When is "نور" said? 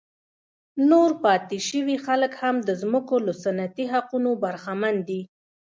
0.89-1.11